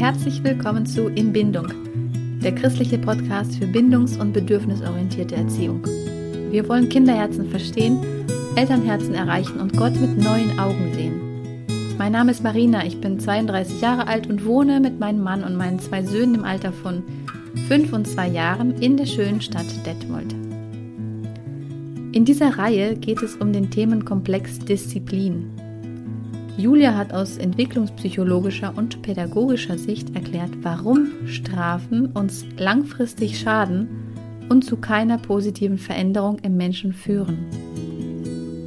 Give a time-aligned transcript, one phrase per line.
[0.00, 1.66] herzlich willkommen zu In Bindung,
[2.42, 5.84] der christliche Podcast für bindungs- und bedürfnisorientierte Erziehung.
[6.50, 7.98] Wir wollen Kinderherzen verstehen,
[8.56, 11.66] Elternherzen erreichen und Gott mit neuen Augen sehen.
[11.98, 15.56] Mein Name ist Marina, ich bin 32 Jahre alt und wohne mit meinem Mann und
[15.56, 17.02] meinen zwei Söhnen im Alter von
[17.68, 20.34] 5 und 2 Jahren in der schönen Stadt Detmold.
[22.12, 25.59] In dieser Reihe geht es um den Themenkomplex Disziplin.
[26.60, 33.88] Julia hat aus entwicklungspsychologischer und pädagogischer Sicht erklärt, warum Strafen uns langfristig schaden
[34.50, 37.46] und zu keiner positiven Veränderung im Menschen führen.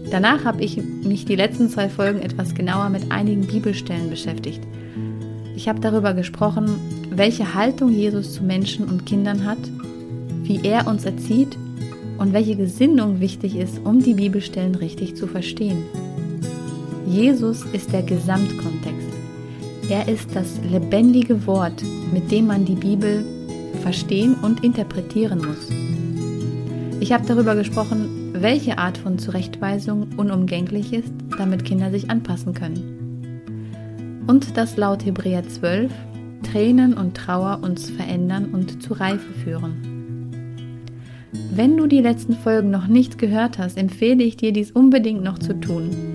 [0.10, 4.62] Danach habe ich mich die letzten zwei Folgen etwas genauer mit einigen Bibelstellen beschäftigt.
[5.56, 6.76] Ich habe darüber gesprochen,
[7.12, 9.60] welche Haltung Jesus zu Menschen und Kindern hat,
[10.42, 11.56] wie er uns erzieht
[12.18, 15.84] und welche Gesinnung wichtig ist, um die Bibelstellen richtig zu verstehen.
[17.06, 19.10] Jesus ist der Gesamtkontext.
[19.90, 23.26] Er ist das lebendige Wort, mit dem man die Bibel
[23.82, 25.70] verstehen und interpretieren muss.
[27.02, 34.24] Ich habe darüber gesprochen, welche Art von Zurechtweisung unumgänglich ist, damit Kinder sich anpassen können.
[34.26, 35.92] Und dass laut Hebräer 12
[36.44, 39.94] Tränen und Trauer uns verändern und zu Reife führen.
[41.56, 45.40] Wenn du die letzten Folgen noch nicht gehört hast, empfehle ich dir dies unbedingt noch
[45.40, 46.13] zu tun.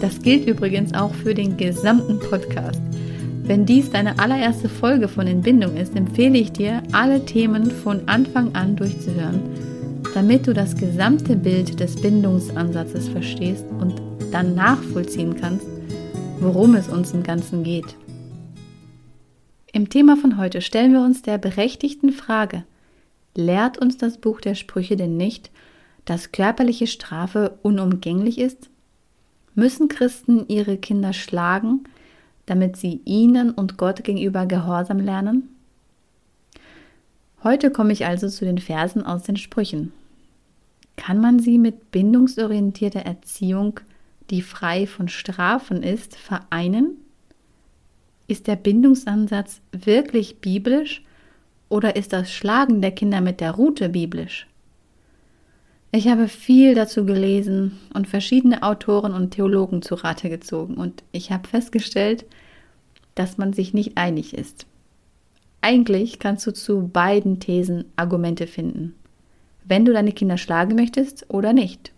[0.00, 2.80] Das gilt übrigens auch für den gesamten Podcast.
[3.42, 8.54] Wenn dies deine allererste Folge von Entbindung ist, empfehle ich dir, alle Themen von Anfang
[8.54, 9.42] an durchzuhören,
[10.14, 15.66] damit du das gesamte Bild des Bindungsansatzes verstehst und dann nachvollziehen kannst,
[16.40, 17.96] worum es uns im Ganzen geht.
[19.72, 22.64] Im Thema von heute stellen wir uns der berechtigten Frage,
[23.36, 25.50] Lehrt uns das Buch der Sprüche denn nicht,
[26.04, 28.69] dass körperliche Strafe unumgänglich ist?
[29.54, 31.84] Müssen Christen ihre Kinder schlagen,
[32.46, 35.48] damit sie ihnen und Gott gegenüber Gehorsam lernen?
[37.42, 39.92] Heute komme ich also zu den Versen aus den Sprüchen.
[40.96, 43.80] Kann man sie mit bindungsorientierter Erziehung,
[44.28, 46.98] die frei von Strafen ist, vereinen?
[48.28, 51.02] Ist der Bindungsansatz wirklich biblisch
[51.68, 54.46] oder ist das Schlagen der Kinder mit der Rute biblisch?
[55.92, 61.32] Ich habe viel dazu gelesen und verschiedene Autoren und Theologen zu Rate gezogen und ich
[61.32, 62.26] habe festgestellt,
[63.16, 64.66] dass man sich nicht einig ist.
[65.62, 68.94] Eigentlich kannst du zu beiden Thesen Argumente finden,
[69.64, 71.92] wenn du deine Kinder schlagen möchtest oder nicht.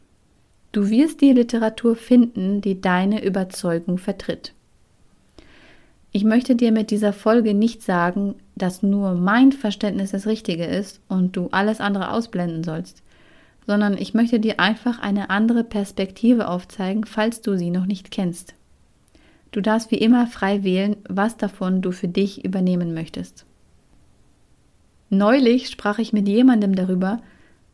[0.73, 4.55] Du wirst die Literatur finden, die deine Überzeugung vertritt.
[6.13, 11.01] Ich möchte dir mit dieser Folge nicht sagen, dass nur mein Verständnis das Richtige ist
[11.09, 13.03] und du alles andere ausblenden sollst,
[13.67, 18.55] sondern ich möchte dir einfach eine andere Perspektive aufzeigen, falls du sie noch nicht kennst.
[19.53, 23.45] Du darfst wie immer frei wählen, was davon du für dich übernehmen möchtest.
[25.11, 27.21] Neulich sprach ich mit jemandem darüber,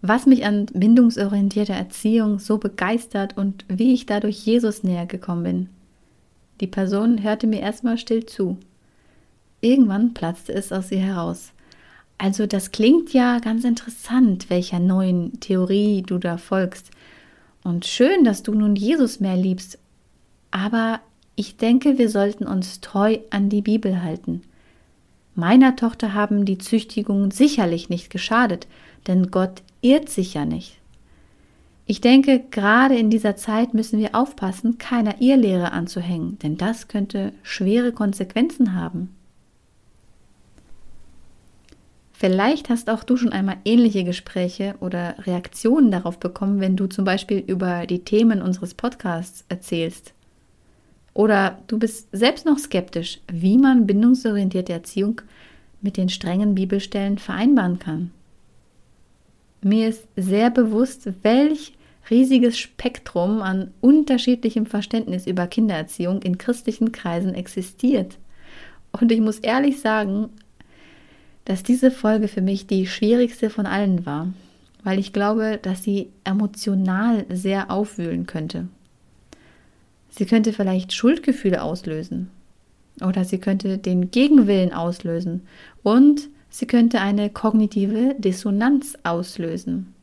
[0.02, 5.68] was mich an bindungsorientierter Erziehung so begeistert und wie ich dadurch Jesus näher gekommen bin.
[6.60, 8.58] Die Person hörte mir erstmal still zu.
[9.60, 11.52] Irgendwann platzte es aus ihr heraus.
[12.18, 16.90] Also das klingt ja ganz interessant, welcher neuen Theorie du da folgst.
[17.62, 19.78] Und schön, dass du nun Jesus mehr liebst.
[20.50, 21.00] Aber
[21.36, 24.42] ich denke, wir sollten uns treu an die Bibel halten.
[25.36, 28.66] Meiner Tochter haben die Züchtigungen sicherlich nicht geschadet,
[29.06, 30.78] denn Gott irrt sich ja nicht.
[31.86, 37.32] Ich denke, gerade in dieser Zeit müssen wir aufpassen, keiner Irrlehre anzuhängen, denn das könnte
[37.42, 39.14] schwere Konsequenzen haben.
[42.18, 47.04] Vielleicht hast auch du schon einmal ähnliche Gespräche oder Reaktionen darauf bekommen, wenn du zum
[47.04, 50.14] Beispiel über die Themen unseres Podcasts erzählst.
[51.14, 55.20] Oder du bist selbst noch skeptisch, wie man bindungsorientierte Erziehung
[55.80, 58.10] mit den strengen Bibelstellen vereinbaren kann.
[59.62, 61.74] Mir ist sehr bewusst, welch
[62.10, 68.18] riesiges Spektrum an unterschiedlichem Verständnis über Kindererziehung in christlichen Kreisen existiert.
[68.90, 70.30] Und ich muss ehrlich sagen,
[71.48, 74.28] dass diese Folge für mich die schwierigste von allen war,
[74.84, 78.68] weil ich glaube, dass sie emotional sehr aufwühlen könnte.
[80.10, 82.28] Sie könnte vielleicht Schuldgefühle auslösen
[83.00, 85.40] oder sie könnte den Gegenwillen auslösen
[85.82, 89.94] und sie könnte eine kognitive Dissonanz auslösen.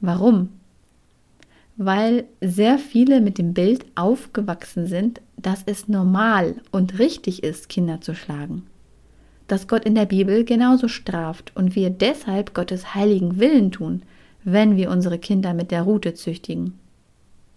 [0.00, 0.50] Warum?
[1.78, 8.00] weil sehr viele mit dem Bild aufgewachsen sind, dass es normal und richtig ist, Kinder
[8.00, 8.66] zu schlagen.
[9.48, 14.02] Dass Gott in der Bibel genauso straft und wir deshalb Gottes heiligen Willen tun,
[14.44, 16.74] wenn wir unsere Kinder mit der Rute züchtigen.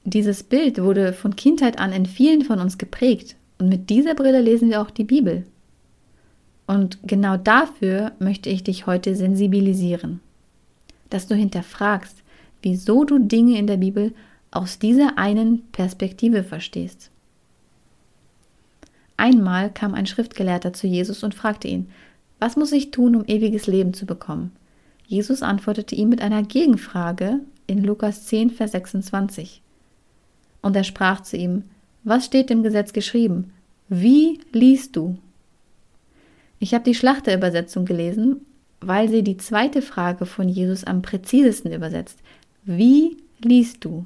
[0.04, 4.42] Dieses Bild wurde von Kindheit an in vielen von uns geprägt und mit dieser Brille
[4.42, 5.46] lesen wir auch die Bibel.
[6.66, 10.20] Und genau dafür möchte ich dich heute sensibilisieren,
[11.10, 12.24] dass du hinterfragst,
[12.62, 14.14] wieso du Dinge in der Bibel
[14.52, 17.12] aus dieser einen Perspektive verstehst.
[19.20, 21.90] Einmal kam ein Schriftgelehrter zu Jesus und fragte ihn,
[22.40, 24.54] was muss ich tun, um ewiges Leben zu bekommen?
[25.08, 29.62] Jesus antwortete ihm mit einer Gegenfrage in Lukas 10, Vers 26.
[30.62, 31.64] Und er sprach zu ihm,
[32.06, 33.52] was steht im Gesetz geschrieben?
[33.90, 35.18] Wie liest du?
[36.60, 38.46] Ich habe die Schlachterübersetzung gelesen,
[38.80, 42.20] weil sie die zweite Frage von Jesus am präzisesten übersetzt.
[42.64, 44.06] Wie liest du?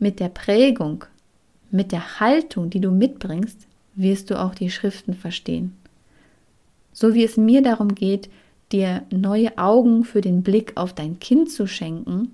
[0.00, 1.04] Mit der Prägung,
[1.70, 3.65] mit der Haltung, die du mitbringst,
[3.96, 5.74] wirst du auch die Schriften verstehen.
[6.92, 8.30] So wie es mir darum geht,
[8.72, 12.32] dir neue Augen für den Blick auf dein Kind zu schenken,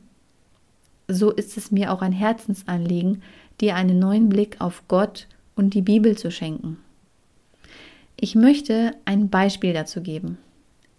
[1.09, 3.23] so ist es mir auch ein Herzensanliegen,
[3.61, 6.79] dir einen neuen Blick auf Gott und die Bibel zu schenken.
[8.17, 10.38] Ich möchte ein Beispiel dazu geben.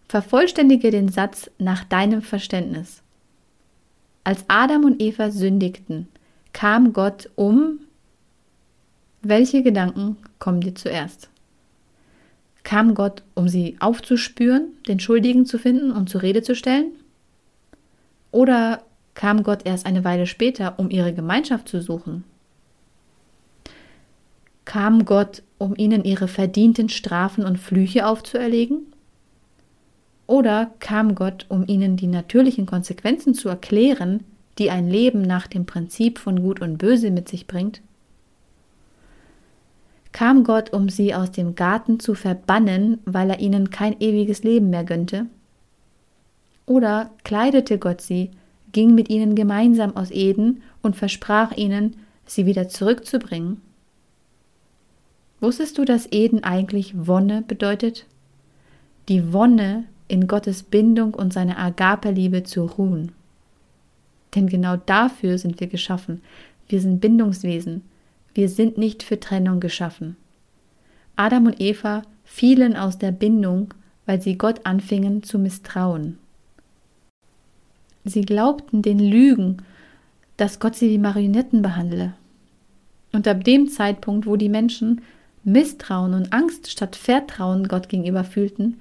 [0.08, 3.02] Vervollständige den Satz nach deinem Verständnis.
[4.24, 6.08] Als Adam und Eva sündigten,
[6.52, 7.80] kam Gott um.
[9.22, 11.30] Welche Gedanken kommen dir zuerst?
[12.64, 16.92] Kam Gott, um sie aufzuspüren, den Schuldigen zu finden und zur Rede zu stellen?
[18.32, 22.26] Oder kam Gott erst eine Weile später, um ihre Gemeinschaft zu suchen?
[24.66, 28.88] Kam Gott, um ihnen ihre verdienten Strafen und Flüche aufzuerlegen?
[30.28, 34.26] Oder kam Gott, um ihnen die natürlichen Konsequenzen zu erklären,
[34.58, 37.82] die ein Leben nach dem Prinzip von Gut und Böse mit sich bringt?
[40.14, 44.70] Kam Gott, um sie aus dem Garten zu verbannen, weil er ihnen kein ewiges Leben
[44.70, 45.26] mehr gönnte?
[46.66, 48.32] Oder kleidete Gott sie,
[48.72, 53.60] ging mit ihnen gemeinsam aus Eden und versprach ihnen, sie wieder zurückzubringen?
[55.42, 58.06] Wusstest du, dass Eden eigentlich Wonne bedeutet?
[59.10, 63.12] Die Wonne, in Gottes Bindung und seiner Agape-Liebe zu ruhen.
[64.36, 66.22] Denn genau dafür sind wir geschaffen.
[66.70, 67.82] Wir sind Bindungswesen.
[68.34, 70.16] Wir sind nicht für Trennung geschaffen.
[71.16, 73.74] Adam und Eva fielen aus der Bindung,
[74.06, 76.18] weil sie Gott anfingen zu misstrauen.
[78.06, 79.58] Sie glaubten den Lügen,
[80.38, 82.14] dass Gott sie wie Marionetten behandle.
[83.12, 85.02] Und ab dem Zeitpunkt, wo die Menschen
[85.44, 88.80] Misstrauen und Angst statt Vertrauen Gott gegenüber fühlten,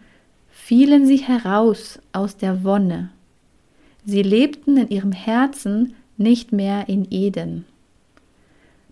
[0.50, 3.10] fielen sie heraus aus der Wonne.
[4.04, 7.64] Sie lebten in ihrem Herzen nicht mehr in Eden.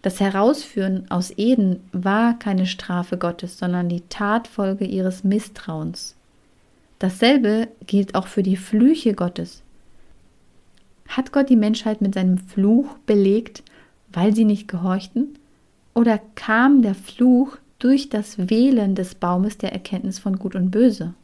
[0.02, 6.16] Das Herausführen aus Eden war keine Strafe Gottes, sondern die Tatfolge ihres Misstrauens.
[6.98, 9.62] Dasselbe gilt auch für die Flüche Gottes.
[11.08, 13.62] Hat Gott die Menschheit mit seinem Fluch belegt,
[14.12, 15.38] weil sie nicht gehorchten?
[15.94, 21.14] Oder kam der Fluch durch das Wählen des Baumes der Erkenntnis von Gut und Böse?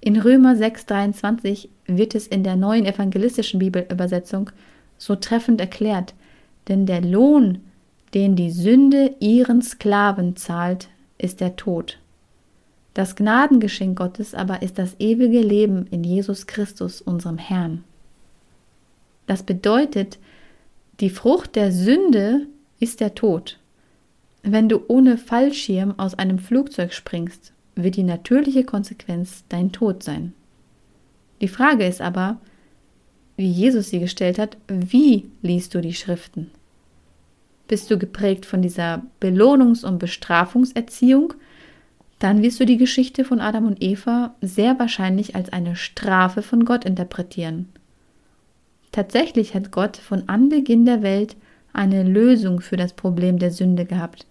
[0.00, 4.50] In Römer 6,23 wird es in der neuen evangelistischen Bibelübersetzung
[4.96, 6.14] so treffend erklärt,
[6.68, 7.60] denn der Lohn,
[8.14, 10.88] den die Sünde ihren Sklaven zahlt,
[11.18, 11.98] ist der Tod.
[12.94, 17.84] Das Gnadengeschenk Gottes aber ist das ewige Leben in Jesus Christus, unserem Herrn.
[19.26, 20.18] Das bedeutet,
[21.00, 22.46] die Frucht der Sünde
[22.80, 23.58] ist der Tod.
[24.42, 30.32] Wenn du ohne Fallschirm aus einem Flugzeug springst, wird die natürliche Konsequenz dein Tod sein.
[31.40, 32.40] Die Frage ist aber,
[33.36, 36.50] wie Jesus sie gestellt hat, wie liest du die Schriften?
[37.68, 41.34] Bist du geprägt von dieser Belohnungs- und Bestrafungserziehung,
[42.18, 46.64] dann wirst du die Geschichte von Adam und Eva sehr wahrscheinlich als eine Strafe von
[46.64, 47.68] Gott interpretieren.
[48.90, 51.36] Tatsächlich hat Gott von Anbeginn der Welt
[51.72, 54.26] eine Lösung für das Problem der Sünde gehabt,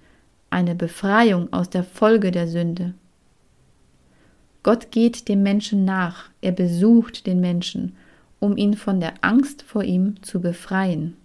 [0.49, 2.93] eine Befreiung aus der Folge der Sünde.
[4.63, 7.95] Gott geht dem Menschen nach, er besucht den Menschen,
[8.39, 11.15] um ihn von der Angst vor ihm zu befreien.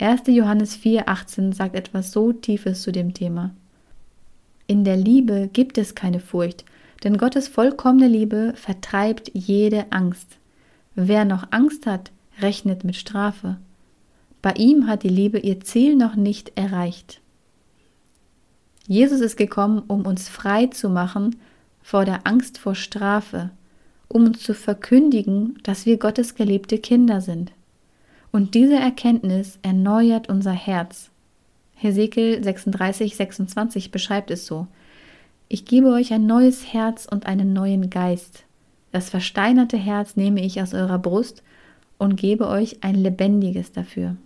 [0.00, 0.22] 1.
[0.28, 3.50] Johannes 4,18 sagt etwas so Tiefes zu dem Thema.
[4.66, 6.64] In der Liebe gibt es keine Furcht,
[7.04, 10.38] denn Gottes vollkommene Liebe vertreibt jede Angst.
[10.94, 13.58] Wer noch Angst hat, rechnet mit Strafe.
[14.40, 17.20] Bei ihm hat die Liebe ihr Ziel noch nicht erreicht.
[18.86, 21.36] Jesus ist gekommen, um uns frei zu machen
[21.82, 23.50] vor der Angst vor Strafe,
[24.08, 27.52] um uns zu verkündigen, dass wir Gottes geliebte Kinder sind.
[28.32, 31.10] Und diese Erkenntnis erneuert unser Herz.
[31.74, 34.66] Hesekiel 36, 26 beschreibt es so.
[35.48, 38.44] Ich gebe euch ein neues Herz und einen neuen Geist.
[38.92, 41.42] Das versteinerte Herz nehme ich aus eurer Brust
[41.98, 44.16] und gebe euch ein lebendiges dafür.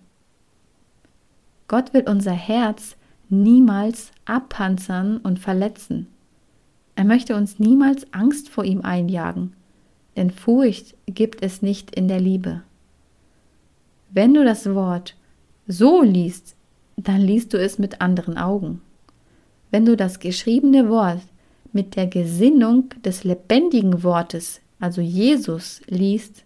[1.68, 2.96] Gott will unser Herz
[3.28, 6.08] niemals abpanzern und verletzen.
[6.94, 9.54] Er möchte uns niemals Angst vor ihm einjagen,
[10.16, 12.62] denn Furcht gibt es nicht in der Liebe.
[14.14, 15.16] Wenn du das Wort
[15.66, 16.54] so liest,
[16.96, 18.80] dann liest du es mit anderen Augen.
[19.72, 21.22] Wenn du das geschriebene Wort
[21.72, 26.44] mit der Gesinnung des lebendigen Wortes, also Jesus, liest,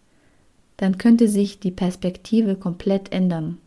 [0.79, 3.59] dann könnte sich die Perspektive komplett ändern.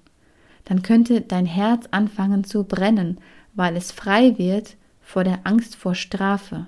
[0.65, 3.19] Dann könnte dein Herz anfangen zu brennen,
[3.53, 6.65] weil es frei wird vor der Angst vor Strafe.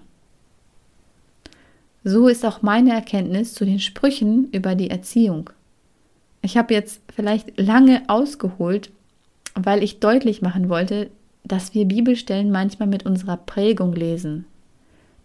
[2.04, 5.50] So ist auch meine Erkenntnis zu den Sprüchen über die Erziehung.
[6.44, 8.92] Ich habe jetzt vielleicht lange ausgeholt,
[9.56, 11.10] weil ich deutlich machen wollte,
[11.46, 14.46] dass wir Bibelstellen manchmal mit unserer Prägung lesen,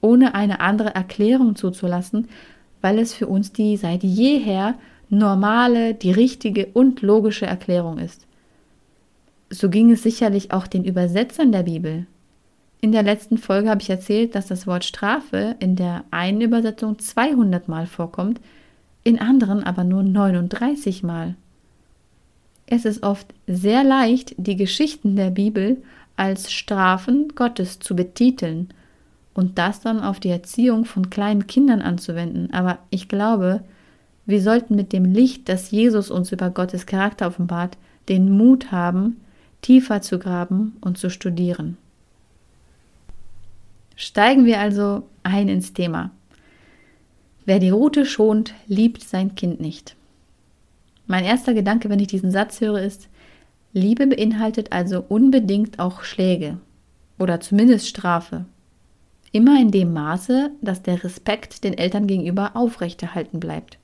[0.00, 2.28] ohne eine andere Erklärung zuzulassen,
[2.80, 4.74] weil es für uns die seit jeher
[5.08, 8.26] normale, die richtige und logische Erklärung ist.
[9.50, 12.06] So ging es sicherlich auch den Übersetzern der Bibel.
[12.80, 16.96] In der letzten Folge habe ich erzählt, dass das Wort Strafe in der einen Übersetzung
[16.96, 18.40] 200 Mal vorkommt,
[19.04, 21.34] in anderen aber nur 39 Mal.
[22.66, 25.78] Es ist oft sehr leicht, die Geschichten der Bibel
[26.16, 28.68] als Strafen Gottes zu betiteln
[29.32, 32.52] und das dann auf die Erziehung von kleinen Kindern anzuwenden.
[32.52, 33.62] Aber ich glaube,
[34.26, 37.78] wir sollten mit dem Licht, das Jesus uns über Gottes Charakter offenbart,
[38.08, 39.16] den Mut haben,
[39.62, 41.78] tiefer zu graben und zu studieren.
[43.96, 46.10] Steigen wir also ein ins Thema.
[47.48, 49.96] Wer die Rute schont, liebt sein Kind nicht.
[51.06, 53.08] Mein erster Gedanke, wenn ich diesen Satz höre, ist,
[53.72, 56.58] Liebe beinhaltet also unbedingt auch Schläge
[57.18, 58.44] oder zumindest Strafe.
[59.32, 63.78] Immer in dem Maße, dass der Respekt den Eltern gegenüber aufrechterhalten bleibt.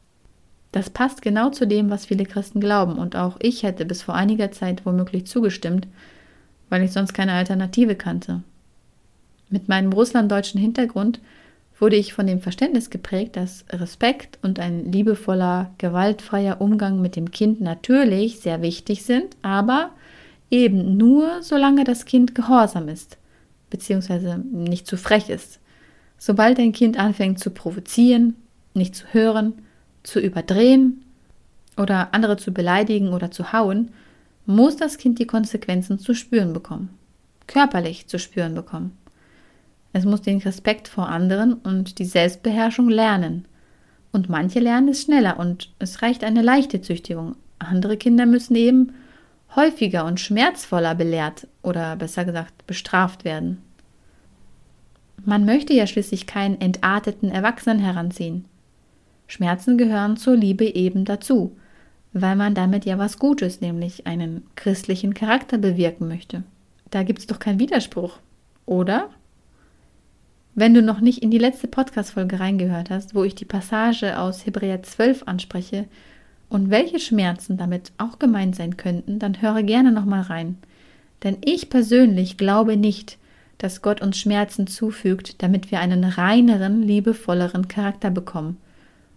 [0.71, 4.15] Das passt genau zu dem, was viele Christen glauben, und auch ich hätte bis vor
[4.15, 5.89] einiger Zeit womöglich zugestimmt,
[6.69, 8.43] weil ich sonst keine Alternative kannte.
[9.49, 11.19] Mit meinem russlanddeutschen Hintergrund
[11.85, 17.31] wurde ich von dem Verständnis geprägt, dass Respekt und ein liebevoller, gewaltfreier Umgang mit dem
[17.31, 19.91] Kind natürlich sehr wichtig sind, aber
[20.51, 23.19] eben nur solange das Kind gehorsam ist,
[23.69, 25.61] beziehungsweise nicht zu frech ist.
[26.17, 28.35] Sobald ein Kind anfängt zu provozieren,
[28.73, 29.53] nicht zu hören,
[30.05, 31.05] zu überdrehen
[31.77, 33.91] oder andere zu beleidigen oder zu hauen,
[34.47, 36.89] muss das Kind die Konsequenzen zu spüren bekommen,
[37.47, 38.97] körperlich zu spüren bekommen.
[39.95, 43.47] Es muss den Respekt vor anderen und die Selbstbeherrschung lernen.
[44.11, 47.37] Und manche lernen es schneller und es reicht eine leichte Züchtigung.
[47.61, 48.93] Andere Kinder müssen eben
[49.55, 53.63] häufiger und schmerzvoller belehrt oder besser gesagt bestraft werden.
[55.25, 58.47] Man möchte ja schließlich keinen entarteten Erwachsenen heranziehen.
[59.29, 61.57] Schmerzen gehören zur Liebe eben dazu,
[62.13, 66.43] weil man damit ja was Gutes, nämlich einen christlichen Charakter bewirken möchte.
[66.91, 68.19] Da gibt es doch keinen Widerspruch,
[68.67, 69.09] oder?
[70.57, 74.47] Wenn du noch nicht in die letzte Podcast-Folge reingehört hast, wo ich die Passage aus
[74.47, 75.87] Hebräer 12 anspreche
[76.49, 80.57] und welche Schmerzen damit auch gemeint sein könnten, dann höre gerne nochmal rein.
[81.25, 83.19] Denn ich persönlich glaube nicht,
[83.59, 88.57] dass Gott uns Schmerzen zufügt, damit wir einen reineren, liebevolleren Charakter bekommen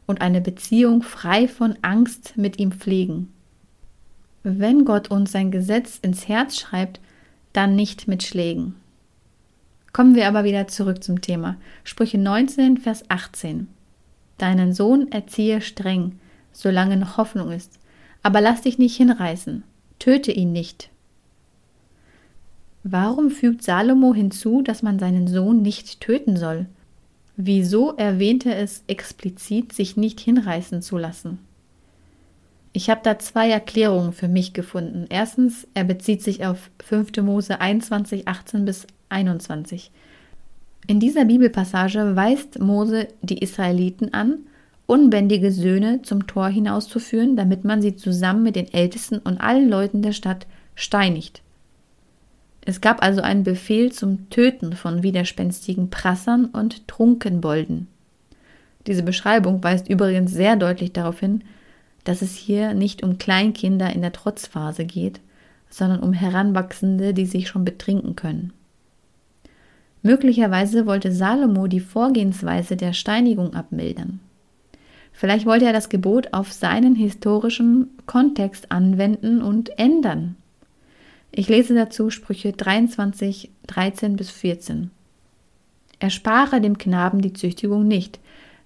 [0.07, 3.31] und eine Beziehung frei von Angst mit ihm pflegen.
[4.41, 6.99] Wenn Gott uns sein Gesetz ins Herz schreibt,
[7.53, 8.73] dann nicht mit Schlägen.
[9.97, 11.57] Kommen wir aber wieder zurück zum Thema.
[11.83, 13.67] Sprüche 19, Vers 18.
[14.37, 16.19] Deinen Sohn erziehe streng,
[16.51, 17.79] solange noch Hoffnung ist,
[18.21, 19.63] aber lass dich nicht hinreißen,
[19.97, 20.91] töte ihn nicht.
[22.83, 26.67] Warum fügt Salomo hinzu, dass man seinen Sohn nicht töten soll?
[27.35, 31.39] Wieso erwähnt er es explizit, sich nicht hinreißen zu lassen?
[32.77, 35.07] Ich habe da zwei Erklärungen für mich gefunden.
[35.09, 37.23] Erstens, er bezieht sich auf 5.
[37.23, 39.89] Mose 21, 18 bis 21.
[40.85, 44.41] In dieser Bibelpassage weist Mose die Israeliten an,
[44.85, 50.03] unbändige Söhne zum Tor hinauszuführen, damit man sie zusammen mit den Ältesten und allen Leuten
[50.03, 51.41] der Stadt steinigt.
[52.63, 57.87] Es gab also einen Befehl zum Töten von widerspenstigen Prassern und Trunkenbolden.
[58.85, 61.41] Diese Beschreibung weist übrigens sehr deutlich darauf hin,
[62.07, 65.19] dass es hier nicht um Kleinkinder in der Trotzphase geht,
[65.69, 68.53] sondern um Heranwachsende, die sich schon betrinken können.
[70.03, 74.21] Möglicherweise wollte Salomo die Vorgehensweise der Steinigung abmildern.
[75.11, 80.37] Vielleicht wollte er das Gebot auf seinen historischen Kontext anwenden und ändern.
[81.31, 84.91] Ich lese dazu Sprüche 23, 13 bis 14.
[85.99, 88.21] Erspare dem Knaben die Züchtigung nicht.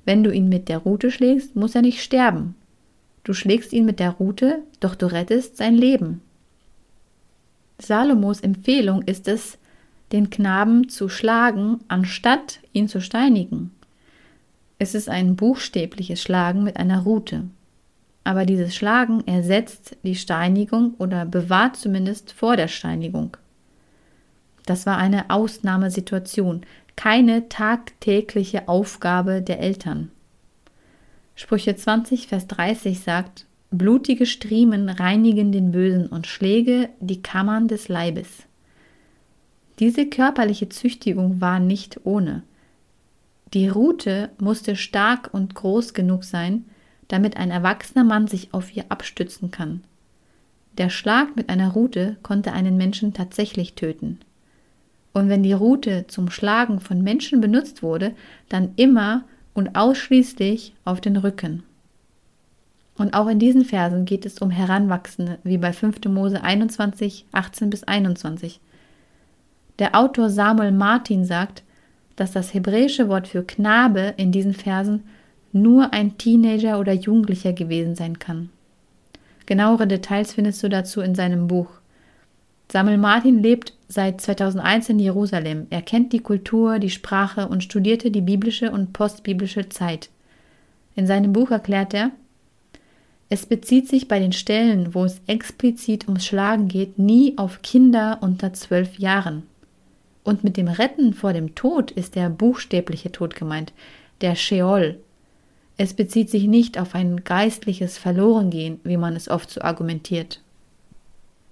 [0.05, 2.53] Wenn du ihn mit der Rute schlägst, muss er nicht sterben.
[3.23, 6.21] Du schlägst ihn mit der Rute, doch du rettest sein Leben.
[7.77, 9.57] Salomos Empfehlung ist es,
[10.11, 13.71] den Knaben zu schlagen, anstatt ihn zu steinigen.
[14.79, 17.43] Es ist ein buchstäbliches Schlagen mit einer Rute.
[18.23, 23.37] Aber dieses Schlagen ersetzt die Steinigung oder bewahrt zumindest vor der Steinigung.
[24.65, 26.61] Das war eine Ausnahmesituation,
[26.95, 30.11] keine tagtägliche Aufgabe der Eltern.
[31.41, 37.87] Sprüche 20, Vers 30 sagt, Blutige Striemen reinigen den Bösen und Schläge die Kammern des
[37.87, 38.43] Leibes.
[39.79, 42.43] Diese körperliche Züchtigung war nicht ohne.
[43.55, 46.65] Die Rute musste stark und groß genug sein,
[47.07, 49.83] damit ein erwachsener Mann sich auf ihr abstützen kann.
[50.77, 54.19] Der Schlag mit einer Rute konnte einen Menschen tatsächlich töten.
[55.11, 58.13] Und wenn die Rute zum Schlagen von Menschen benutzt wurde,
[58.47, 61.63] dann immer und ausschließlich auf den Rücken.
[62.95, 66.05] Und auch in diesen Versen geht es um Heranwachsende, wie bei 5.
[66.05, 68.59] Mose 21, 18 bis 21.
[69.79, 71.63] Der Autor Samuel Martin sagt,
[72.15, 75.03] dass das hebräische Wort für Knabe in diesen Versen
[75.53, 78.49] nur ein Teenager oder Jugendlicher gewesen sein kann.
[79.47, 81.80] Genauere Details findest du dazu in seinem Buch.
[82.71, 85.67] Samuel Martin lebt seit 2001 in Jerusalem.
[85.71, 90.09] Er kennt die Kultur, die Sprache und studierte die biblische und postbiblische Zeit.
[90.95, 92.11] In seinem Buch erklärt er,
[93.27, 98.19] es bezieht sich bei den Stellen, wo es explizit ums Schlagen geht, nie auf Kinder
[98.21, 99.43] unter zwölf Jahren.
[100.23, 103.73] Und mit dem Retten vor dem Tod ist der buchstäbliche Tod gemeint,
[104.21, 104.97] der Sheol.
[105.75, 110.39] Es bezieht sich nicht auf ein geistliches Verlorengehen, wie man es oft so argumentiert.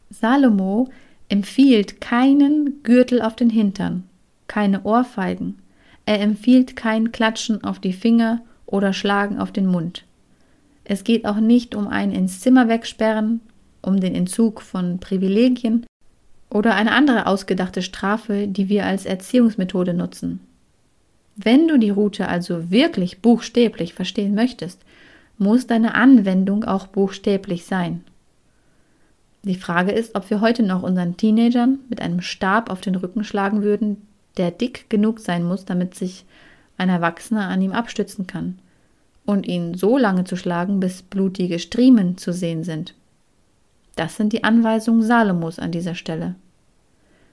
[0.10, 0.88] Salomo
[1.30, 4.04] empfiehlt keinen Gürtel auf den Hintern,
[4.48, 5.60] keine Ohrfeigen.
[6.06, 10.06] Er empfiehlt kein Klatschen auf die Finger oder Schlagen auf den Mund.
[10.84, 13.42] Es geht auch nicht um ein ins Zimmer wegsperren,
[13.82, 15.86] um den Entzug von Privilegien
[16.50, 20.40] oder eine andere ausgedachte Strafe, die wir als Erziehungsmethode nutzen.
[21.36, 24.82] Wenn du die Route also wirklich buchstäblich verstehen möchtest,
[25.38, 28.04] muss deine Anwendung auch buchstäblich sein.
[29.44, 33.24] Die Frage ist, ob wir heute noch unseren Teenagern mit einem Stab auf den Rücken
[33.24, 34.06] schlagen würden,
[34.38, 36.26] der dick genug sein muss, damit sich
[36.78, 38.60] ein Erwachsener an ihm abstützen kann,
[39.26, 42.96] und ihn so lange zu schlagen, bis blutige Striemen zu sehen sind.
[43.96, 46.36] Das sind die Anweisungen Salomos an dieser Stelle.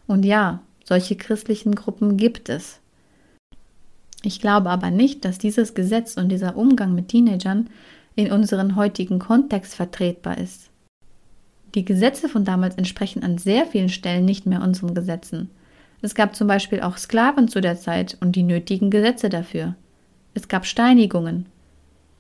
[0.07, 2.81] Und ja, solche christlichen Gruppen gibt es.
[4.23, 7.71] Ich glaube aber nicht, dass dieses Gesetz und dieser Umgang mit Teenagern
[8.14, 10.71] in unserem heutigen Kontext vertretbar ist.
[11.77, 15.51] Die Gesetze von damals entsprechen an sehr vielen Stellen nicht mehr unseren Gesetzen.
[16.01, 19.75] Es gab zum Beispiel auch Sklaven zu der Zeit und die nötigen Gesetze dafür.
[20.33, 21.45] Es gab Steinigungen.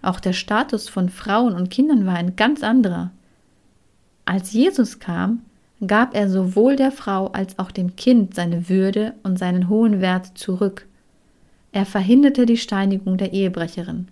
[0.02, 3.12] Auch der Status von Frauen und Kindern war ein ganz anderer.
[4.26, 5.40] Als Jesus kam,
[5.86, 10.36] gab er sowohl der Frau als auch dem Kind seine Würde und seinen hohen Wert
[10.36, 10.86] zurück.
[11.72, 14.08] Er verhinderte die Steinigung der Ehebrecherin.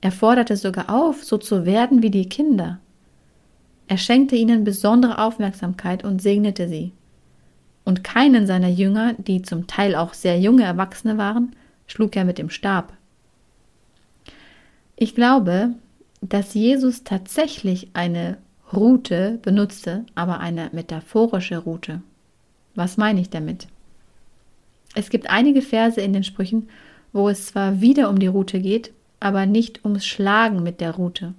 [0.00, 2.80] Er forderte sogar auf, so zu werden wie die Kinder.
[3.88, 6.92] Er schenkte ihnen besondere Aufmerksamkeit und segnete sie.
[7.84, 11.54] Und keinen seiner Jünger, die zum Teil auch sehr junge Erwachsene waren,
[11.86, 12.92] schlug er mit dem Stab.
[14.96, 15.70] Ich glaube,
[16.20, 18.38] dass Jesus tatsächlich eine
[18.72, 22.02] Route benutzte, aber eine metaphorische Route.
[22.74, 23.66] Was meine ich damit?
[24.94, 26.68] Es gibt einige Verse in den Sprüchen,
[27.12, 31.34] wo es zwar wieder um die Route geht, aber nicht ums Schlagen mit der Route.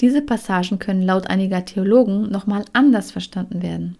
[0.00, 3.96] Diese Passagen können laut einiger Theologen nochmal anders verstanden werden.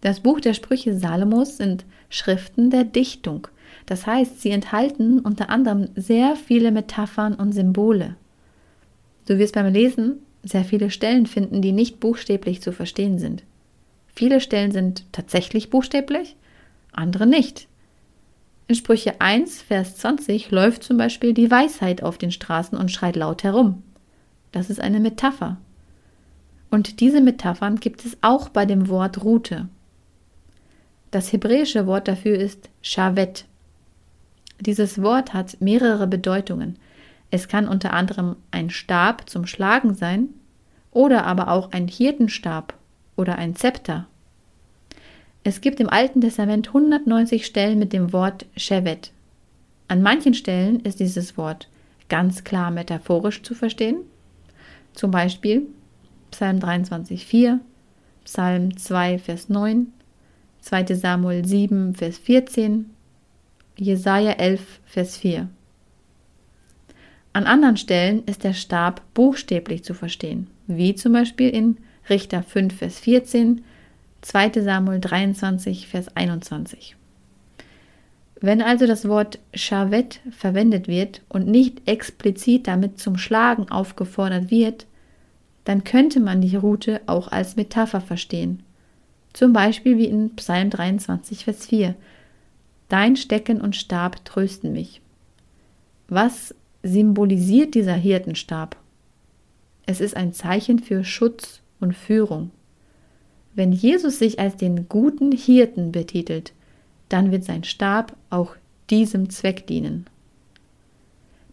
[0.00, 3.48] Das Buch der Sprüche Salomos sind Schriften der Dichtung.
[3.86, 8.16] Das heißt, sie enthalten unter anderem sehr viele Metaphern und Symbole.
[9.26, 13.42] Du wirst beim Lesen sehr viele Stellen finden, die nicht buchstäblich zu verstehen sind.
[14.14, 16.36] Viele Stellen sind tatsächlich buchstäblich,
[16.92, 17.66] andere nicht.
[18.68, 23.16] In Sprüche 1, Vers 20 läuft zum Beispiel die Weisheit auf den Straßen und schreit
[23.16, 23.82] laut herum.
[24.54, 25.56] Das ist eine Metapher.
[26.70, 29.68] Und diese Metaphern gibt es auch bei dem Wort Route.
[31.10, 33.46] Das hebräische Wort dafür ist Shavet.
[34.60, 36.78] Dieses Wort hat mehrere Bedeutungen.
[37.32, 40.28] Es kann unter anderem ein Stab zum Schlagen sein
[40.92, 42.74] oder aber auch ein Hirtenstab
[43.16, 44.06] oder ein Zepter.
[45.42, 49.10] Es gibt im Alten Testament 190 Stellen mit dem Wort Shevet.
[49.88, 51.68] An manchen Stellen ist dieses Wort
[52.08, 53.96] ganz klar metaphorisch zu verstehen
[54.94, 55.66] zum Beispiel
[56.30, 57.60] Psalm 23, 4,
[58.24, 59.92] Psalm 2, Vers 9,
[60.60, 60.94] 2.
[60.94, 62.90] Samuel 7, Vers 14,
[63.76, 65.48] Jesaja 11, Vers 4.
[67.34, 71.76] An anderen Stellen ist der Stab buchstäblich zu verstehen, wie zum Beispiel in
[72.08, 73.64] Richter 5, Vers 14,
[74.22, 76.96] 2 Samuel 23, Vers 21.
[78.44, 84.84] Wenn also das Wort Shavet verwendet wird und nicht explizit damit zum Schlagen aufgefordert wird,
[85.64, 88.62] dann könnte man die Rute auch als Metapher verstehen.
[89.32, 91.94] Zum Beispiel wie in Psalm 23, Vers 4.
[92.90, 95.00] Dein Stecken und Stab trösten mich.
[96.08, 98.76] Was symbolisiert dieser Hirtenstab?
[99.86, 102.50] Es ist ein Zeichen für Schutz und Führung.
[103.54, 106.52] Wenn Jesus sich als den guten Hirten betitelt,
[107.14, 108.56] dann wird sein Stab auch
[108.90, 110.06] diesem Zweck dienen.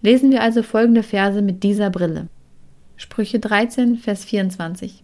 [0.02, 2.30] Lesen wir also folgende Verse mit dieser Brille.
[2.97, 5.04] Sprüche 13, Vers 24.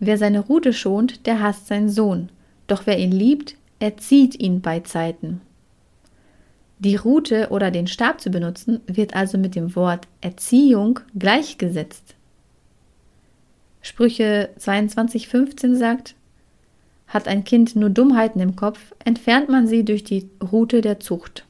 [0.00, 2.30] Wer seine Rute schont, der hasst seinen Sohn,
[2.66, 5.40] doch wer ihn liebt, erzieht ihn bei Zeiten.
[6.80, 12.16] Die Rute oder den Stab zu benutzen, wird also mit dem Wort Erziehung gleichgesetzt.
[13.82, 16.16] Sprüche 22,15 sagt,
[17.10, 21.44] hat ein Kind nur Dummheiten im Kopf, entfernt man sie durch die Rute der Zucht.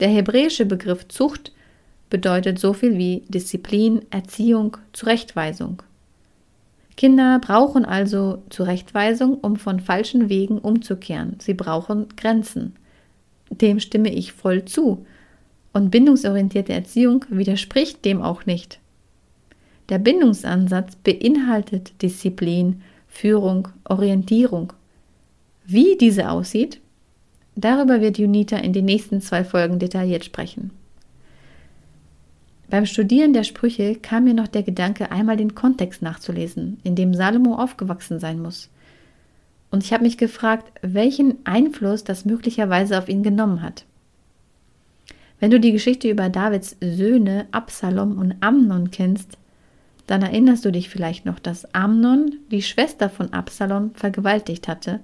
[0.00, 1.52] Der hebräische Begriff Zucht
[2.08, 5.82] bedeutet so viel wie Disziplin, Erziehung, Zurechtweisung.
[6.96, 11.36] Kinder brauchen also Zurechtweisung, um von falschen Wegen umzukehren.
[11.40, 12.76] Sie brauchen Grenzen.
[13.50, 15.04] Dem stimme ich voll zu.
[15.72, 18.78] Und bindungsorientierte Erziehung widerspricht dem auch nicht.
[19.88, 22.82] Der Bindungsansatz beinhaltet Disziplin,
[23.14, 24.72] Führung, Orientierung.
[25.64, 26.80] Wie diese aussieht,
[27.54, 30.72] darüber wird Junita in den nächsten zwei Folgen detailliert sprechen.
[32.68, 37.14] Beim Studieren der Sprüche kam mir noch der Gedanke, einmal den Kontext nachzulesen, in dem
[37.14, 38.68] Salomo aufgewachsen sein muss.
[39.70, 43.84] Und ich habe mich gefragt, welchen Einfluss das möglicherweise auf ihn genommen hat.
[45.38, 49.38] Wenn du die Geschichte über Davids Söhne Absalom und Amnon kennst,
[50.06, 55.00] dann erinnerst du dich vielleicht noch, dass Amnon die Schwester von Absalom vergewaltigt hatte,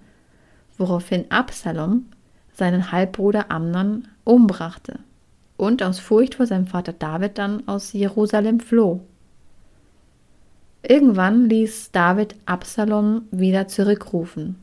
[0.76, 2.06] woraufhin Absalom
[2.52, 4.98] seinen Halbbruder Amnon umbrachte
[5.56, 9.00] und aus Furcht vor seinem Vater David dann aus Jerusalem floh.
[10.82, 14.56] Irgendwann ließ David Absalom wieder zurückrufen,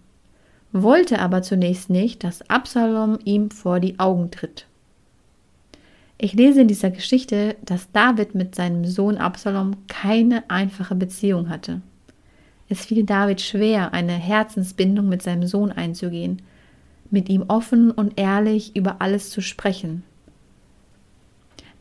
[0.71, 4.65] wollte aber zunächst nicht, dass Absalom ihm vor die Augen tritt.
[6.19, 11.82] Ich lese in dieser Geschichte, dass David mit seinem Sohn Absalom keine einfache Beziehung hatte.
[12.69, 16.41] Es fiel David schwer, eine Herzensbindung mit seinem Sohn einzugehen,
[17.12, 20.03] mit ihm offen und ehrlich über alles zu sprechen.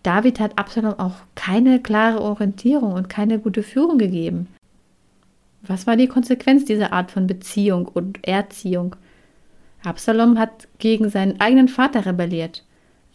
[0.02, 4.48] David hat Absalom auch keine klare Orientierung und keine gute Führung gegeben.
[5.62, 8.94] Was war die Konsequenz dieser Art von Beziehung und Erziehung?
[9.82, 12.65] Absalom hat gegen seinen eigenen Vater rebelliert.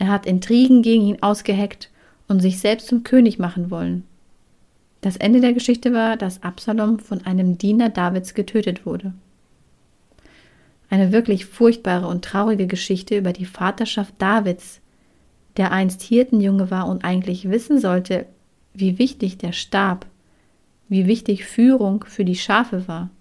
[0.01, 1.91] Er hat Intrigen gegen ihn ausgeheckt
[2.27, 4.03] und sich selbst zum König machen wollen.
[5.01, 9.13] Das Ende der Geschichte war, dass Absalom von einem Diener Davids getötet wurde.
[10.89, 14.81] Eine wirklich furchtbare und traurige Geschichte über die Vaterschaft Davids,
[15.57, 18.25] der einst Hirtenjunge war und eigentlich wissen sollte,
[18.73, 20.07] wie wichtig der Stab,
[20.89, 23.11] wie wichtig Führung für die Schafe war.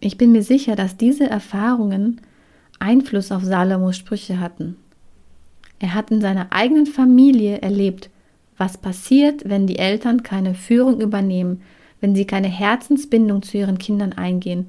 [0.00, 2.22] Ich bin mir sicher, dass diese Erfahrungen
[2.78, 4.78] Einfluss auf Salomos Sprüche hatten.
[5.80, 8.10] Er hat in seiner eigenen Familie erlebt,
[8.56, 11.62] was passiert, wenn die Eltern keine Führung übernehmen,
[12.00, 14.68] wenn sie keine Herzensbindung zu ihren Kindern eingehen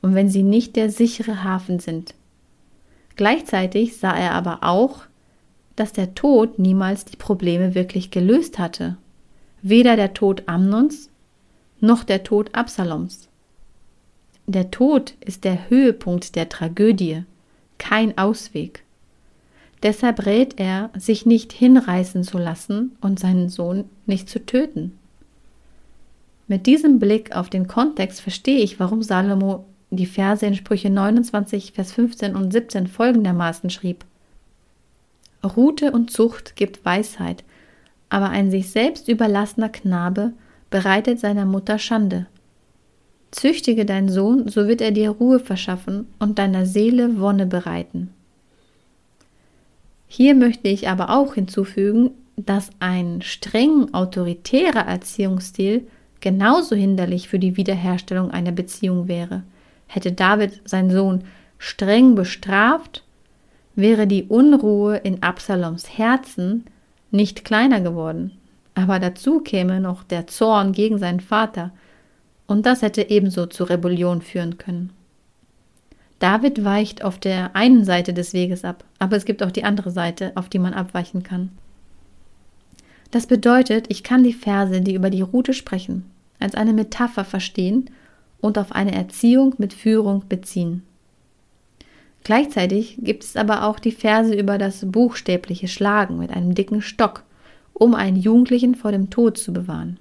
[0.00, 2.14] und wenn sie nicht der sichere Hafen sind.
[3.16, 5.02] Gleichzeitig sah er aber auch,
[5.76, 8.96] dass der Tod niemals die Probleme wirklich gelöst hatte.
[9.62, 11.10] Weder der Tod Amnons
[11.80, 13.28] noch der Tod Absaloms.
[14.46, 17.24] Der Tod ist der Höhepunkt der Tragödie,
[17.78, 18.84] kein Ausweg.
[19.82, 24.92] Deshalb rät er, sich nicht hinreißen zu lassen und seinen Sohn nicht zu töten.
[26.46, 31.72] Mit diesem Blick auf den Kontext verstehe ich, warum Salomo die Verse in Sprüche 29,
[31.72, 34.04] Vers 15 und 17 folgendermaßen schrieb.
[35.44, 37.42] Rute und Zucht gibt Weisheit,
[38.08, 40.32] aber ein sich selbst überlassener Knabe
[40.70, 42.26] bereitet seiner Mutter Schande.
[43.32, 48.10] Züchtige deinen Sohn, so wird er dir Ruhe verschaffen und deiner Seele Wonne bereiten.
[50.14, 55.86] Hier möchte ich aber auch hinzufügen, dass ein streng autoritärer Erziehungsstil
[56.20, 59.42] genauso hinderlich für die Wiederherstellung einer Beziehung wäre.
[59.86, 61.24] Hätte David seinen Sohn
[61.56, 63.04] streng bestraft,
[63.74, 66.64] wäre die Unruhe in Absaloms Herzen
[67.10, 68.32] nicht kleiner geworden.
[68.74, 71.72] Aber dazu käme noch der Zorn gegen seinen Vater,
[72.46, 74.90] und das hätte ebenso zur Rebellion führen können.
[76.22, 79.90] David weicht auf der einen Seite des Weges ab, aber es gibt auch die andere
[79.90, 81.50] Seite, auf die man abweichen kann.
[83.10, 86.08] Das bedeutet, ich kann die Verse, die über die Route sprechen,
[86.38, 87.90] als eine Metapher verstehen
[88.40, 90.84] und auf eine Erziehung mit Führung beziehen.
[92.22, 97.24] Gleichzeitig gibt es aber auch die Verse über das buchstäbliche Schlagen mit einem dicken Stock,
[97.72, 99.98] um einen Jugendlichen vor dem Tod zu bewahren.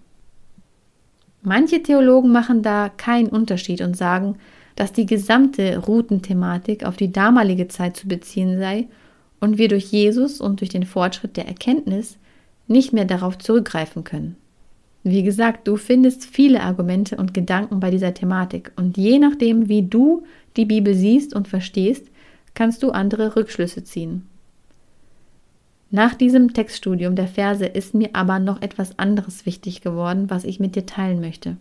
[1.42, 4.38] Manche Theologen machen da keinen Unterschied und sagen,
[4.82, 8.88] dass die gesamte Routenthematik auf die damalige Zeit zu beziehen sei
[9.39, 12.17] und wir durch Jesus und durch den Fortschritt der Erkenntnis
[12.65, 14.38] nicht mehr darauf zurückgreifen können.
[15.04, 19.84] Wie gesagt, du findest viele Argumente und Gedanken bei dieser Thematik und je nachdem, wie
[19.84, 20.24] du
[20.58, 22.08] die Bibel siehst und verstehst,
[22.56, 24.26] kannst du andere Rückschlüsse ziehen.
[25.91, 30.60] Nach diesem Textstudium der Verse ist mir aber noch etwas anderes wichtig geworden, was ich
[30.60, 31.58] mit dir teilen möchte.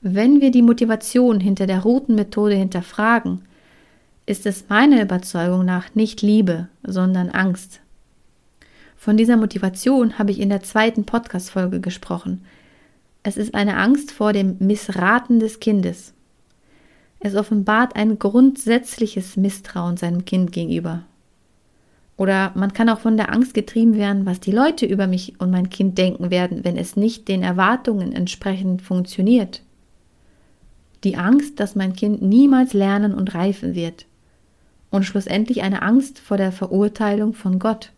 [0.00, 3.42] Wenn wir die Motivation hinter der Routenmethode hinterfragen,
[4.26, 7.80] ist es meiner Überzeugung nach nicht Liebe, sondern Angst.
[8.96, 12.44] Von dieser Motivation habe ich in der zweiten Podcast-Folge gesprochen.
[13.24, 16.14] Es ist eine Angst vor dem Missraten des Kindes.
[17.18, 21.02] Es offenbart ein grundsätzliches Misstrauen seinem Kind gegenüber.
[22.16, 25.50] Oder man kann auch von der Angst getrieben werden, was die Leute über mich und
[25.50, 29.62] mein Kind denken werden, wenn es nicht den Erwartungen entsprechend funktioniert.
[31.04, 34.06] Die Angst, dass mein Kind niemals lernen und reifen wird.
[34.90, 37.92] Und schlussendlich eine Angst vor der Verurteilung von Gott.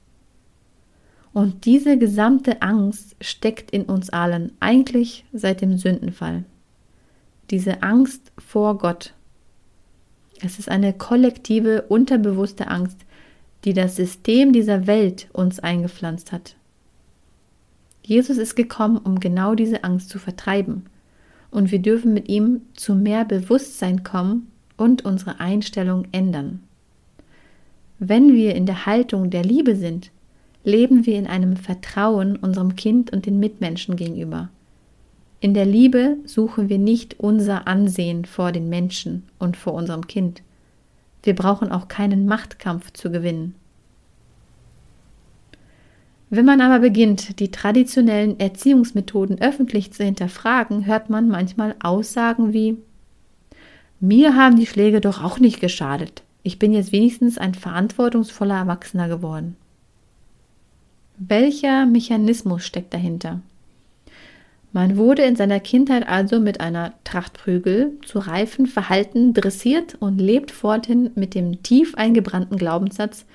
[1.32, 6.44] Und diese gesamte Angst steckt in uns allen, eigentlich seit dem Sündenfall.
[7.50, 9.14] Diese Angst vor Gott.
[10.42, 12.98] Es ist eine kollektive, unterbewusste Angst,
[13.64, 16.56] die das System dieser Welt uns eingepflanzt hat.
[18.02, 20.86] Jesus ist gekommen, um genau diese Angst zu vertreiben.
[21.50, 26.60] Und wir dürfen mit ihm zu mehr Bewusstsein kommen und unsere Einstellung ändern.
[27.98, 30.10] Wenn wir in der Haltung der Liebe sind,
[30.64, 34.48] leben wir in einem Vertrauen unserem Kind und den Mitmenschen gegenüber.
[35.40, 40.42] In der Liebe suchen wir nicht unser Ansehen vor den Menschen und vor unserem Kind.
[41.22, 43.54] Wir brauchen auch keinen Machtkampf zu gewinnen.
[46.32, 52.78] Wenn man aber beginnt, die traditionellen Erziehungsmethoden öffentlich zu hinterfragen, hört man manchmal Aussagen wie
[53.98, 56.22] Mir haben die Schläge doch auch nicht geschadet.
[56.44, 59.56] Ich bin jetzt wenigstens ein verantwortungsvoller Erwachsener geworden.
[61.18, 63.40] Welcher Mechanismus steckt dahinter?
[64.72, 70.18] Man wurde in seiner Kindheit also mit einer Tracht Prügel zu reifen Verhalten dressiert und
[70.18, 73.26] lebt forthin mit dem tief eingebrannten Glaubenssatz,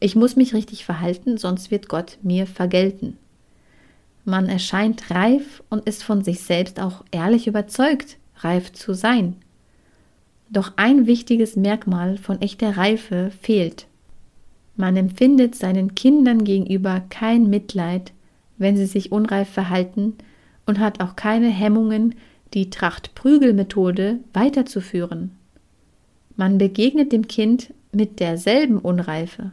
[0.00, 3.16] ich muss mich richtig verhalten, sonst wird Gott mir vergelten.
[4.24, 9.36] Man erscheint reif und ist von sich selbst auch ehrlich überzeugt, reif zu sein.
[10.50, 13.86] Doch ein wichtiges Merkmal von echter Reife fehlt.
[14.76, 18.12] Man empfindet seinen Kindern gegenüber kein Mitleid,
[18.58, 20.14] wenn sie sich unreif verhalten
[20.66, 22.14] und hat auch keine Hemmungen,
[22.54, 25.32] die Tracht-Prügel-Methode weiterzuführen.
[26.36, 29.52] Man begegnet dem Kind mit derselben Unreife.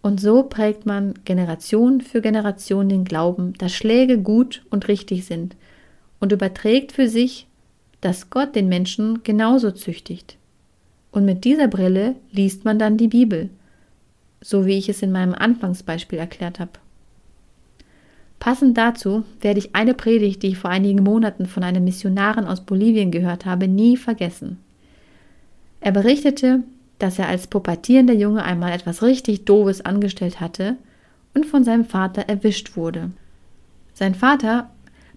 [0.00, 5.56] Und so prägt man Generation für Generation den Glauben, dass Schläge gut und richtig sind
[6.20, 7.46] und überträgt für sich,
[8.00, 10.36] dass Gott den Menschen genauso züchtigt.
[11.10, 13.50] Und mit dieser Brille liest man dann die Bibel
[14.40, 16.72] so wie ich es in meinem Anfangsbeispiel erklärt habe.
[18.38, 22.60] Passend dazu werde ich eine Predigt, die ich vor einigen Monaten von einem Missionaren aus
[22.60, 24.58] Bolivien gehört habe, nie vergessen.
[25.80, 26.62] Er berichtete,
[26.98, 30.76] dass er als pubertierender Junge einmal etwas richtig Doofes angestellt hatte
[31.34, 33.10] und von seinem Vater erwischt wurde.
[33.94, 34.70] Sein Vater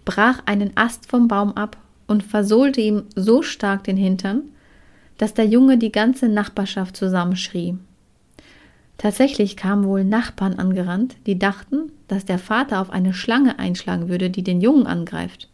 [0.06, 4.44] brach einen Ast vom Baum ab und versohlte ihm so stark den Hintern,
[5.18, 7.78] dass der Junge die ganze Nachbarschaft zusammenschrie.
[8.98, 14.30] Tatsächlich kamen wohl Nachbarn angerannt, die dachten, dass der Vater auf eine Schlange einschlagen würde,
[14.30, 15.48] die den Jungen angreift.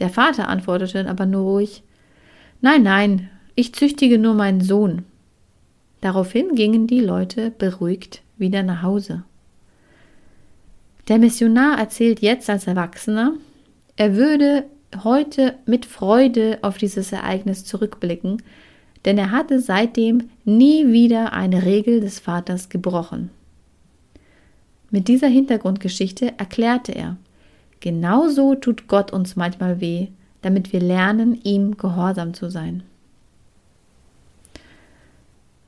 [0.00, 1.82] Der Vater antwortete aber nur ruhig
[2.60, 5.04] Nein, nein, ich züchtige nur meinen Sohn.
[6.04, 9.22] Daraufhin gingen die Leute beruhigt wieder nach Hause.
[11.08, 13.32] Der Missionar erzählt jetzt als Erwachsener,
[13.96, 14.66] er würde
[15.02, 18.42] heute mit Freude auf dieses Ereignis zurückblicken,
[19.06, 23.30] denn er hatte seitdem nie wieder eine Regel des Vaters gebrochen.
[24.90, 27.16] Mit dieser Hintergrundgeschichte erklärte er,
[27.80, 30.08] genauso tut Gott uns manchmal weh,
[30.42, 32.82] damit wir lernen, ihm gehorsam zu sein.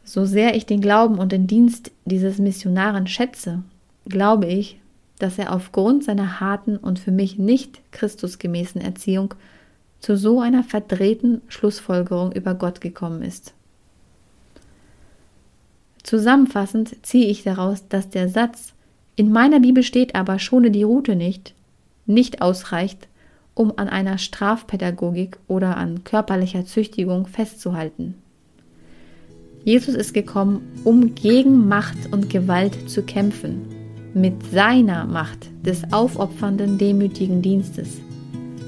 [0.07, 3.65] So sehr ich den Glauben und den Dienst dieses Missionaren schätze,
[4.09, 4.81] glaube ich,
[5.19, 9.35] dass er aufgrund seiner harten und für mich nicht christusgemäßen Erziehung
[9.99, 13.53] zu so einer verdrehten Schlussfolgerung über Gott gekommen ist.
[16.05, 18.75] Zusammenfassend ziehe ich daraus, dass der Satz
[19.17, 21.53] in meiner Bibel steht aber schone die Route nicht,
[22.05, 23.09] nicht ausreicht,
[23.55, 28.15] um an einer Strafpädagogik oder an körperlicher Züchtigung festzuhalten.
[29.67, 33.63] Jesus ist gekommen, um gegen Macht und Gewalt zu kämpfen,
[34.15, 38.01] mit seiner Macht des aufopfernden, demütigen Dienstes.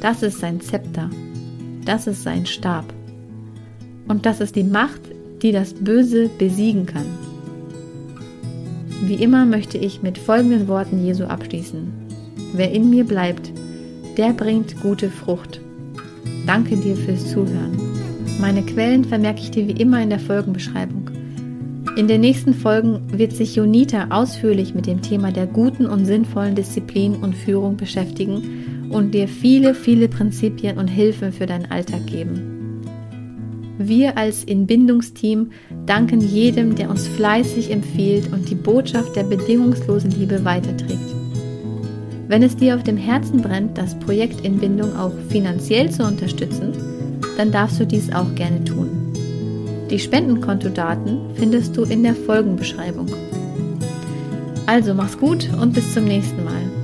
[0.00, 1.08] Das ist sein Zepter,
[1.84, 2.92] das ist sein Stab.
[4.08, 5.00] Und das ist die Macht,
[5.40, 7.06] die das Böse besiegen kann.
[9.04, 11.92] Wie immer möchte ich mit folgenden Worten Jesu abschließen.
[12.54, 13.52] Wer in mir bleibt,
[14.16, 15.60] der bringt gute Frucht.
[16.44, 17.87] Danke dir fürs Zuhören.
[18.38, 21.10] Meine Quellen vermerke ich dir wie immer in der Folgenbeschreibung.
[21.96, 26.54] In den nächsten Folgen wird sich Jonita ausführlich mit dem Thema der guten und sinnvollen
[26.54, 32.84] Disziplin und Führung beschäftigen und dir viele, viele Prinzipien und Hilfen für deinen Alltag geben.
[33.78, 35.50] Wir als Inbindungsteam
[35.86, 41.14] danken jedem, der uns fleißig empfiehlt und die Botschaft der bedingungslosen Liebe weiterträgt.
[42.28, 46.72] Wenn es dir auf dem Herzen brennt, das Projekt Inbindung auch finanziell zu unterstützen,
[47.38, 48.90] dann darfst du dies auch gerne tun.
[49.90, 53.06] Die Spendenkontodaten findest du in der Folgenbeschreibung.
[54.66, 56.77] Also mach's gut und bis zum nächsten Mal.